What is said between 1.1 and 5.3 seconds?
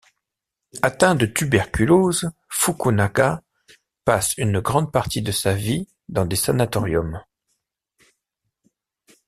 de tuberculose, Fukunaga passe une grande partie